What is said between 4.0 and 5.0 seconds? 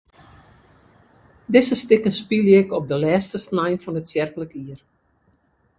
tsjerklik jier.